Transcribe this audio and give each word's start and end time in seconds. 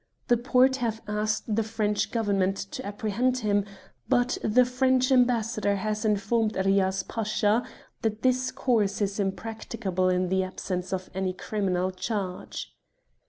The 0.29 0.37
Porte 0.37 0.77
have 0.77 1.03
asked 1.07 1.55
the 1.55 1.61
French 1.61 2.09
Government 2.09 2.57
to 2.57 2.83
apprehend 2.83 3.37
him, 3.37 3.65
but 4.09 4.39
the 4.43 4.65
French 4.65 5.11
Ambassador 5.11 5.75
has 5.75 6.03
informed 6.05 6.53
Riaz 6.55 7.07
Pasha 7.07 7.63
that 8.01 8.23
this 8.23 8.51
course 8.51 8.99
is 8.99 9.19
impracticable 9.19 10.09
in 10.09 10.29
the 10.29 10.41
absence 10.43 10.91
of 10.91 11.11
any 11.13 11.33
criminal 11.33 11.91
charge." 11.91 12.73